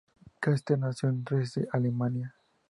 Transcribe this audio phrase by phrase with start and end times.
[0.41, 2.33] Kästner nació en Dresde, Alemania.